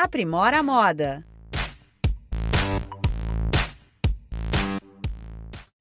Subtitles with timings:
[0.00, 1.26] Aprimora a moda.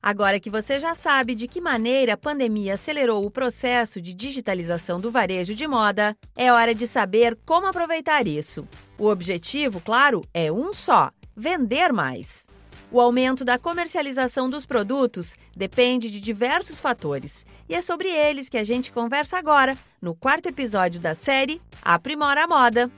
[0.01, 4.99] Agora que você já sabe de que maneira a pandemia acelerou o processo de digitalização
[4.99, 8.67] do varejo de moda, é hora de saber como aproveitar isso.
[8.97, 12.47] O objetivo, claro, é um só: vender mais.
[12.91, 18.57] O aumento da comercialização dos produtos depende de diversos fatores, e é sobre eles que
[18.57, 22.91] a gente conversa agora, no quarto episódio da série Aprimora a Moda.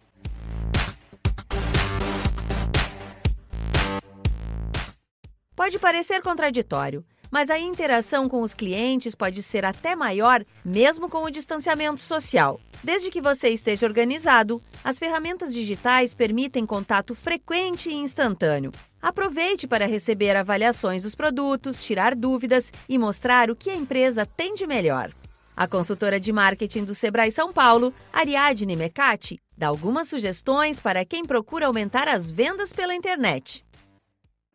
[5.60, 11.26] Pode parecer contraditório, mas a interação com os clientes pode ser até maior mesmo com
[11.26, 12.62] o distanciamento social.
[12.82, 18.72] Desde que você esteja organizado, as ferramentas digitais permitem contato frequente e instantâneo.
[19.02, 24.56] Aproveite para receber avaliações dos produtos, tirar dúvidas e mostrar o que a empresa tem
[24.56, 25.12] de melhor.
[25.58, 31.26] A consultora de marketing do Sebrae São Paulo, Ariadne Mecati, dá algumas sugestões para quem
[31.26, 33.68] procura aumentar as vendas pela internet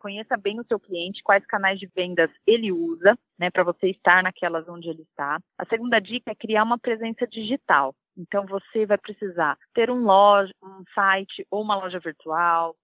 [0.05, 4.21] conheça bem o seu cliente, quais canais de vendas ele usa, né, para você estar
[4.21, 5.39] naquelas onde ele está.
[5.57, 7.95] A segunda dica é criar uma presença digital.
[8.15, 12.75] Então você vai precisar ter um loja, um site ou uma loja virtual,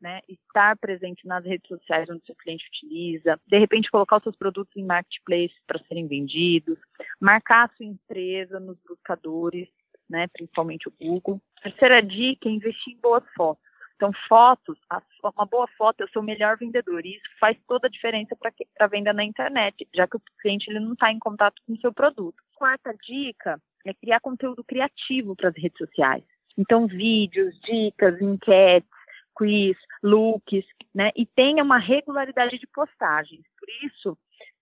[0.00, 4.36] né, estar presente nas redes sociais onde seu cliente utiliza, de repente colocar os seus
[4.36, 6.78] produtos em marketplace para serem vendidos,
[7.20, 9.68] marcar a sua empresa nos buscadores,
[10.08, 11.42] né, principalmente o Google.
[11.62, 13.69] Terceira dica é investir em boas fotos.
[14.00, 14.78] Então, fotos,
[15.22, 17.04] uma boa foto é o seu melhor vendedor.
[17.04, 20.70] E isso faz toda a diferença para a venda na internet, já que o cliente
[20.70, 22.42] ele não está em contato com o seu produto.
[22.54, 26.24] Quarta dica é criar conteúdo criativo para as redes sociais.
[26.56, 28.88] Então, vídeos, dicas, enquetes,
[29.36, 30.64] quiz, looks,
[30.94, 31.10] né?
[31.14, 33.44] E tenha uma regularidade de postagens.
[33.58, 34.16] Por isso,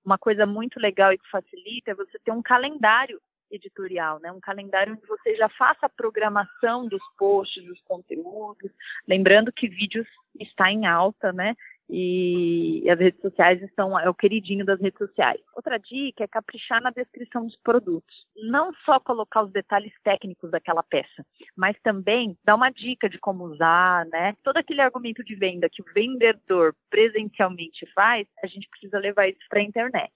[0.04, 4.30] uma coisa muito legal e que facilita é você ter um calendário editorial, né?
[4.32, 8.70] Um calendário onde você já faça a programação dos posts, dos conteúdos,
[9.06, 10.06] lembrando que vídeos
[10.38, 11.54] está em alta, né?
[11.90, 15.40] E as redes sociais estão é o queridinho das redes sociais.
[15.56, 18.26] Outra dica é caprichar na descrição dos produtos.
[18.36, 21.24] Não só colocar os detalhes técnicos daquela peça,
[21.56, 24.34] mas também dar uma dica de como usar, né?
[24.44, 29.40] Todo aquele argumento de venda que o vendedor presencialmente faz, a gente precisa levar isso
[29.48, 30.12] para a internet.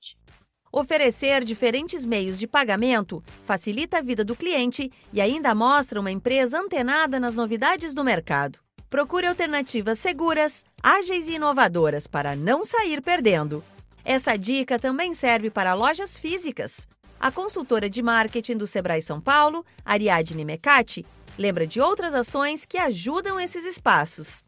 [0.74, 6.58] Oferecer diferentes meios de pagamento facilita a vida do cliente e ainda mostra uma empresa
[6.58, 8.58] antenada nas novidades do mercado.
[8.88, 13.62] Procure alternativas seguras, ágeis e inovadoras para não sair perdendo.
[14.02, 16.88] Essa dica também serve para lojas físicas.
[17.20, 21.04] A consultora de marketing do Sebrae São Paulo, Ariadne Mecati,
[21.38, 24.42] lembra de outras ações que ajudam esses espaços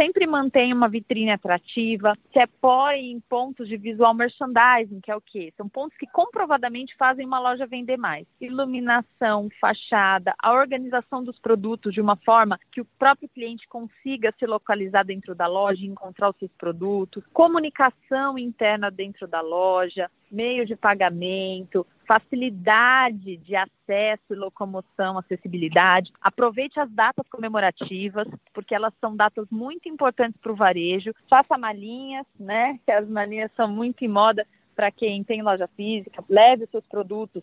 [0.00, 5.20] sempre mantém uma vitrine atrativa, se apoie em pontos de visual merchandising, que é o
[5.20, 5.52] quê?
[5.58, 8.26] São pontos que comprovadamente fazem uma loja vender mais.
[8.40, 14.46] Iluminação, fachada, a organização dos produtos de uma forma que o próprio cliente consiga se
[14.46, 20.76] localizar dentro da loja encontrar os seus produtos, comunicação interna dentro da loja, meio de
[20.76, 26.12] pagamento, facilidade de acesso e locomoção, acessibilidade.
[26.20, 31.14] Aproveite as datas comemorativas, porque elas são datas muito importantes para o varejo.
[31.28, 32.80] Faça malinhas, né?
[32.84, 34.44] Que as malinhas são muito em moda
[34.74, 37.42] para quem tem loja física, leve os seus produtos,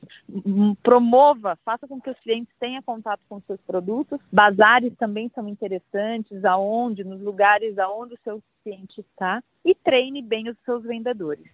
[0.81, 4.19] promova, faça com que os clientes tenham contato com os seus produtos.
[4.34, 10.49] Bazares também são interessantes, aonde, nos lugares aonde o seu cliente está, e treine bem
[10.49, 11.45] os seus vendedores.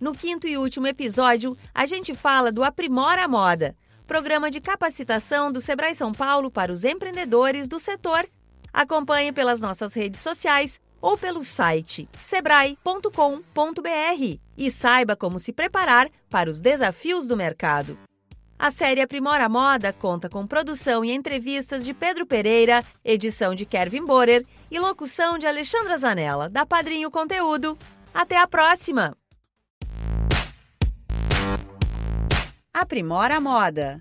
[0.00, 3.76] No quinto e último episódio, a gente fala do Aprimora Moda,
[4.06, 8.28] programa de capacitação do Sebrae São Paulo para os empreendedores do setor.
[8.72, 13.10] Acompanhe pelas nossas redes sociais ou pelo site sebrae.com.br
[14.56, 17.98] e saiba como se preparar para os desafios do mercado.
[18.58, 24.04] A série Aprimora Moda conta com produção e entrevistas de Pedro Pereira, edição de Kevin
[24.04, 27.78] Borer e locução de Alexandra Zanella, da Padrinho Conteúdo.
[28.12, 29.16] Até a próxima!
[32.80, 34.00] Aprimora a Moda.